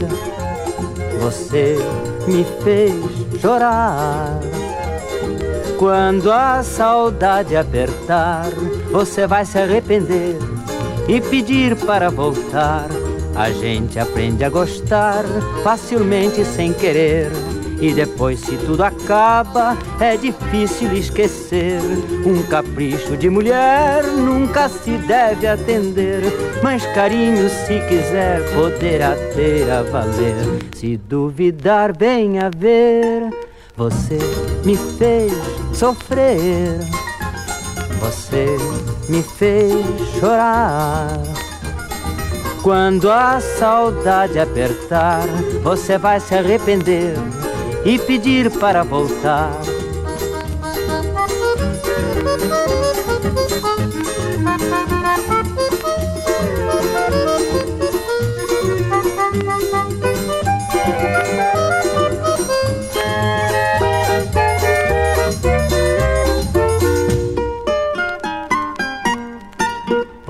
você 1.19 1.77
me 2.27 2.43
fez 2.63 2.95
chorar. 3.39 4.39
Quando 5.77 6.31
a 6.31 6.63
saudade 6.63 7.55
apertar, 7.55 8.47
você 8.95 9.27
vai 9.27 9.43
se 9.43 9.57
arrepender 9.57 10.37
e 11.05 11.19
pedir 11.19 11.75
para 11.75 12.09
voltar. 12.09 12.87
A 13.35 13.51
gente 13.51 13.99
aprende 13.99 14.41
a 14.45 14.49
gostar 14.49 15.25
facilmente 15.61 16.45
sem 16.45 16.71
querer. 16.71 17.29
E 17.81 17.93
depois, 17.93 18.39
se 18.39 18.55
tudo 18.55 18.81
acaba, 18.85 19.77
é 19.99 20.15
difícil 20.15 20.93
esquecer. 20.93 21.81
Um 22.25 22.41
capricho 22.43 23.17
de 23.17 23.29
mulher 23.29 24.01
nunca 24.05 24.69
se 24.69 24.91
deve 24.91 25.45
atender. 25.45 26.21
Mas 26.63 26.85
carinho, 26.93 27.49
se 27.49 27.77
quiser, 27.89 28.49
poderá 28.53 29.13
ter 29.35 29.69
a 29.71 29.83
valer. 29.83 30.63
Se 30.73 30.95
duvidar, 30.95 31.91
venha 31.93 32.49
ver. 32.49 33.29
Você 33.75 34.17
me 34.63 34.77
fez 34.77 35.33
sofrer. 35.73 36.79
Você 38.05 38.55
me 39.09 39.23
fez 39.23 39.83
chorar. 40.19 41.09
Quando 42.61 43.09
a 43.09 43.39
saudade 43.39 44.37
apertar, 44.37 45.25
você 45.63 45.97
vai 45.97 46.19
se 46.19 46.35
arrepender 46.35 47.15
e 47.83 47.97
pedir 47.97 48.51
para 48.59 48.83
voltar. 48.83 49.49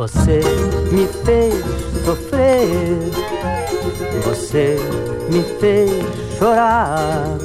Você 0.06 0.39
me 0.91 1.08
fez 1.26 1.56
sofrer, 2.06 2.95
você 4.24 4.78
me 5.32 5.41
fez 5.60 5.89
chorar. 6.38 7.39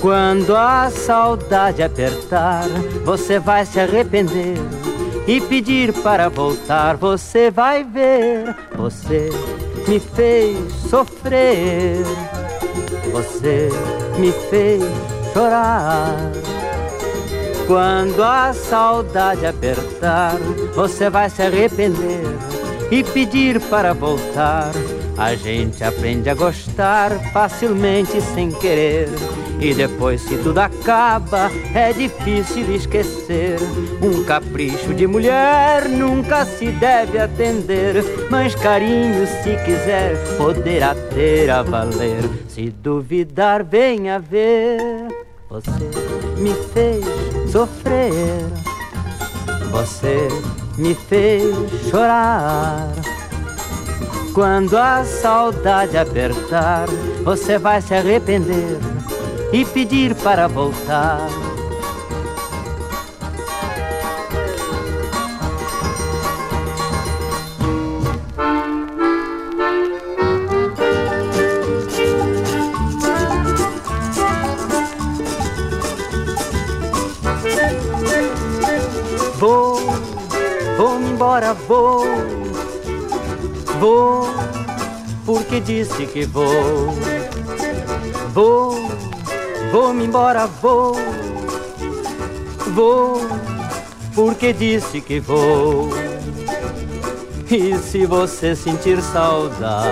Quando 0.00 0.56
a 0.56 0.88
saudade 0.88 1.82
apertar, 1.82 2.66
você 3.04 3.38
vai 3.38 3.66
se 3.66 3.78
arrepender 3.78 4.56
e 5.26 5.38
pedir 5.38 5.92
para 5.92 6.30
voltar. 6.30 6.96
Você 6.96 7.50
vai 7.50 7.84
ver, 7.84 8.56
você 8.74 9.28
me 9.86 10.00
fez 10.00 10.56
sofrer, 10.88 12.04
você 13.12 13.68
me 14.18 14.32
fez 14.32 14.82
chorar. 15.34 16.16
Quando 17.66 18.22
a 18.22 18.54
saudade 18.54 19.44
apertar, 19.44 20.38
você 20.78 21.10
vai 21.10 21.28
se 21.28 21.42
arrepender 21.42 22.22
e 22.88 23.02
pedir 23.02 23.60
para 23.62 23.92
voltar. 23.92 24.70
A 25.16 25.34
gente 25.34 25.82
aprende 25.82 26.30
a 26.30 26.34
gostar 26.34 27.10
facilmente 27.32 28.20
sem 28.20 28.52
querer. 28.52 29.08
E 29.60 29.74
depois, 29.74 30.20
se 30.20 30.38
tudo 30.38 30.58
acaba, 30.58 31.50
é 31.74 31.92
difícil 31.92 32.72
esquecer. 32.72 33.58
Um 34.00 34.22
capricho 34.22 34.94
de 34.94 35.04
mulher 35.08 35.88
nunca 35.88 36.44
se 36.44 36.66
deve 36.66 37.18
atender. 37.18 37.96
Mas 38.30 38.54
carinho, 38.54 39.26
se 39.26 39.56
quiser, 39.64 40.36
poderá 40.36 40.94
ter 40.94 41.50
a 41.50 41.60
valer. 41.60 42.22
Se 42.46 42.70
duvidar, 42.70 43.64
venha 43.64 44.20
ver. 44.20 44.78
Você 45.50 45.70
me 46.36 46.54
fez 46.72 47.04
sofrer. 47.50 48.14
Você 49.72 50.28
me 50.78 50.94
fez 50.94 51.44
chorar. 51.90 52.92
Quando 54.32 54.76
a 54.76 55.04
saudade 55.04 55.98
apertar, 55.98 56.86
você 57.24 57.58
vai 57.58 57.82
se 57.82 57.92
arrepender 57.94 58.78
e 59.52 59.64
pedir 59.64 60.14
para 60.14 60.46
voltar. 60.46 61.28
Vou, 79.38 79.77
embora, 81.38 81.54
vou, 81.54 82.04
vou, 83.78 84.26
porque 85.24 85.60
disse 85.60 86.04
que 86.06 86.24
vou. 86.24 86.96
Vou, 88.34 88.74
vou-me 89.70 90.04
embora, 90.04 90.46
vou, 90.46 90.96
vou, 92.74 93.20
porque 94.14 94.52
disse 94.52 95.00
que 95.00 95.20
vou. 95.20 95.90
E 97.50 97.78
se 97.78 98.04
você 98.04 98.56
sentir 98.56 99.00
saudade, 99.00 99.88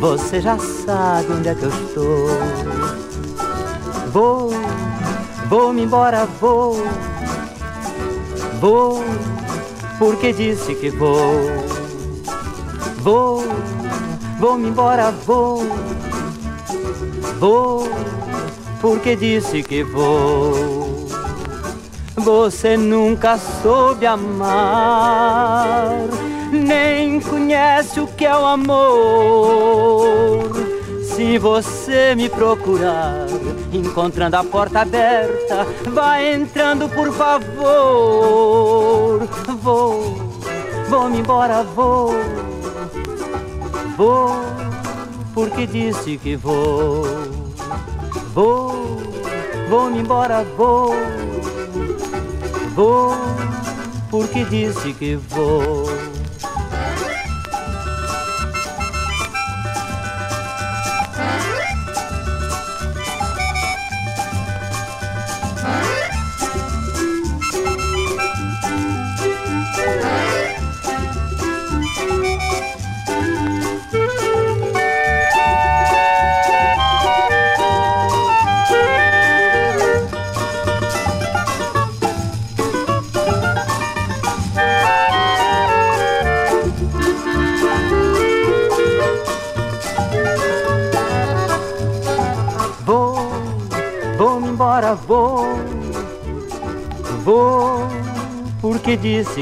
você 0.00 0.40
já 0.40 0.58
sabe 0.58 1.32
onde 1.32 1.48
é 1.48 1.54
que 1.54 1.62
eu 1.62 1.70
estou. 1.70 2.28
Vou, 4.12 4.50
vou-me 5.48 5.82
embora, 5.82 6.26
vou, 6.40 6.76
vou, 8.60 9.02
porque 10.00 10.32
disse 10.32 10.74
que 10.74 10.90
vou. 10.90 11.30
Vou, 12.98 13.44
vou-me 14.40 14.68
embora, 14.68 15.12
vou 15.12 15.62
Vou, 17.40 17.90
porque 18.82 19.16
disse 19.16 19.62
que 19.62 19.82
vou. 19.82 21.08
Você 22.14 22.76
nunca 22.76 23.38
soube 23.38 24.04
amar, 24.04 25.88
nem 26.52 27.18
conhece 27.18 27.98
o 27.98 28.06
que 28.06 28.26
é 28.26 28.36
o 28.36 28.44
amor. 28.44 30.49
Se 31.20 31.36
você 31.36 32.14
me 32.14 32.30
procurar, 32.30 33.26
encontrando 33.74 34.36
a 34.36 34.42
porta 34.42 34.80
aberta, 34.80 35.66
vai 35.90 36.32
entrando, 36.32 36.88
por 36.88 37.12
favor. 37.12 39.28
Vou, 39.60 40.16
vou-me 40.88 41.18
embora, 41.18 41.62
vou, 41.62 42.14
vou, 43.98 44.30
porque 45.34 45.66
disse 45.66 46.16
que 46.16 46.36
vou. 46.36 47.04
Vou, 48.32 48.96
vou-me 49.68 49.98
embora, 49.98 50.42
vou, 50.56 50.94
vou, 52.74 53.14
porque 54.10 54.42
disse 54.44 54.94
que 54.94 55.16
vou. 55.16 55.99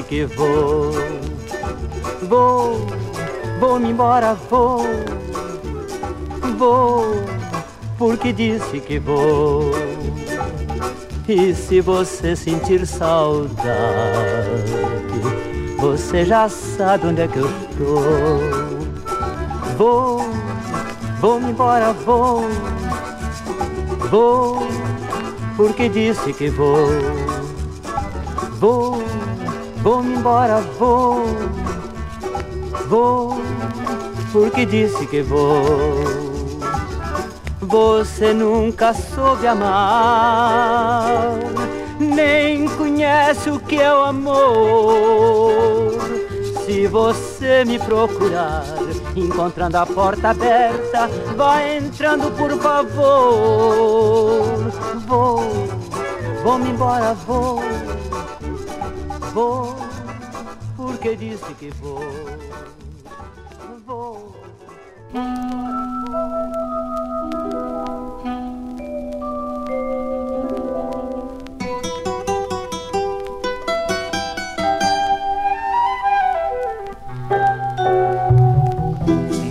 Que 0.03 0.25
vou. 0.25 0.93
Vou, 2.23 2.87
vou-me 3.59 3.91
embora, 3.91 4.35
vou. 4.35 4.83
Vou, 6.57 7.05
porque 7.97 8.33
disse 8.33 8.81
que 8.81 8.99
vou. 8.99 9.71
E 11.29 11.55
se 11.55 11.81
você 11.81 12.35
sentir 12.35 12.87
saudade, 12.87 13.59
você 15.79 16.25
já 16.25 16.49
sabe 16.49 17.07
onde 17.07 17.23
é 17.23 17.29
que 17.29 17.39
eu 17.39 17.47
estou. 17.47 18.03
Vou, 19.77 20.29
vou-me 21.21 21.51
embora, 21.51 21.93
vou. 21.93 22.49
Vou, 24.11 24.67
porque 25.57 25.89
disse 25.89 26.33
que 26.33 26.49
vou. 26.49 26.89
Vou 28.59 29.08
Vou-me 29.83 30.17
embora, 30.17 30.61
vou, 30.79 31.25
vou, 32.89 33.41
porque 34.33 34.67
disse 34.67 35.07
que 35.07 35.23
vou. 35.23 36.19
Você 37.61 38.35
nunca 38.35 38.93
soube 38.93 39.47
amar, 39.47 41.39
nem 42.01 42.67
conhece 42.71 43.51
o 43.51 43.61
que 43.61 43.81
é 43.81 43.95
o 43.95 44.05
amor. 44.05 45.93
Se 46.65 46.87
você 46.89 47.65
me 47.65 47.79
procurar, 47.79 48.65
encontrando 49.15 49.77
a 49.77 49.87
porta 49.87 50.31
aberta, 50.31 51.09
vai 51.37 51.79
entrando, 51.79 52.31
por 52.37 52.51
favor. 52.59 53.13
Vou, 55.07 55.41
vou-me 56.43 56.71
embora, 56.71 57.15
vou 57.15 57.63
Vou, 59.33 59.77
porque 60.77 61.15
disse 61.17 61.53
que 61.55 61.71
vou. 61.81 62.01
Vou. 63.87 64.35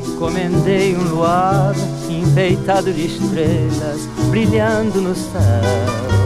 Encomendei 0.06 0.96
um 0.96 1.04
luar 1.10 1.74
enfeitado 2.10 2.92
de 2.92 3.06
estrelas 3.06 4.06
brilhando 4.30 5.02
no 5.02 5.16
céu 5.16 6.17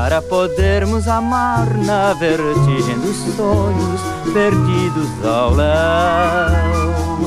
para 0.00 0.22
podermos 0.22 1.08
amar 1.08 1.66
na 1.74 2.14
vertigem 2.14 2.96
dos 3.00 3.16
sonhos 3.34 4.00
perdidos 4.32 5.08
ao 5.26 5.52
léu. 5.54 7.26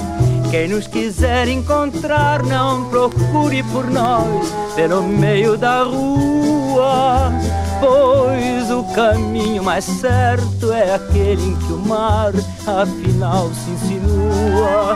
Quem 0.49 0.69
nos 0.69 0.87
quiser 0.87 1.49
encontrar, 1.49 2.41
não 2.43 2.85
procure 2.85 3.61
por 3.63 3.91
nós 3.91 4.47
pelo 4.73 5.03
meio 5.03 5.57
da 5.57 5.83
rua, 5.83 7.33
pois 7.81 8.71
o 8.71 8.85
caminho 8.95 9.61
mais 9.61 9.83
certo 9.83 10.71
é 10.71 10.95
aquele 10.95 11.49
em 11.49 11.55
que 11.57 11.73
o 11.73 11.77
mar 11.77 12.31
afinal 12.65 13.51
se 13.53 13.71
insinua 13.71 14.95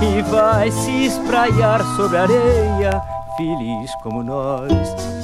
e 0.00 0.22
vai 0.22 0.70
se 0.70 1.06
espraiar 1.06 1.84
sobre 1.96 2.16
a 2.16 2.22
areia 2.22 3.17
feliz 3.38 3.94
como 4.02 4.24
nós, 4.24 4.72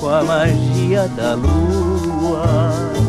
com 0.01 0.09
a 0.09 0.23
magia 0.23 1.09
da 1.09 1.35
lua. 1.35 3.04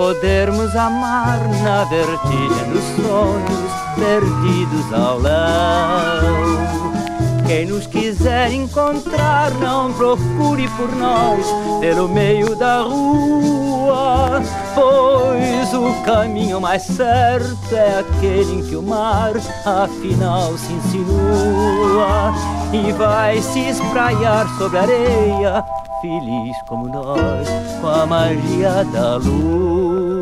Podermos 0.00 0.74
amar 0.74 1.38
na 1.62 1.84
vertigem 1.84 2.70
dos 2.70 2.82
sonhos 2.96 3.70
perdidos 3.96 4.94
ao 4.94 5.18
léu. 5.18 6.58
Quem 7.46 7.66
nos 7.66 7.86
quiser 7.86 8.50
encontrar, 8.50 9.50
não 9.60 9.92
procure 9.92 10.66
por 10.68 10.90
nós 10.96 11.44
pelo 11.80 12.08
meio 12.08 12.56
da 12.56 12.80
rua, 12.80 14.40
pois 14.74 15.74
o 15.74 15.92
caminho 16.02 16.62
mais 16.62 16.80
certo 16.80 17.58
é 17.70 17.98
aquele 17.98 18.54
em 18.54 18.62
que 18.62 18.76
o 18.76 18.82
mar 18.82 19.32
afinal 19.66 20.56
se 20.56 20.72
insinua 20.72 22.32
e 22.72 22.90
vai 22.92 23.42
se 23.42 23.68
espraiar 23.68 24.48
sobre 24.56 24.78
a 24.78 24.82
areia, 24.82 25.64
feliz 26.00 26.56
como 26.66 26.88
nós, 26.88 27.48
com 27.80 27.88
a 27.88 28.06
magia 28.06 28.84
da 28.84 29.16
lua. 29.16 30.19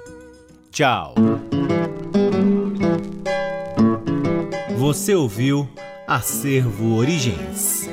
Tchau. 0.72 1.16
Você 4.78 5.14
ouviu 5.14 5.68
Acervo 6.08 6.96
Origens. 6.96 7.90